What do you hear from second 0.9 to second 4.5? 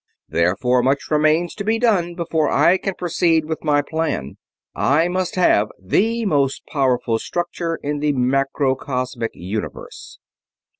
remains to be done before I can proceed with my plan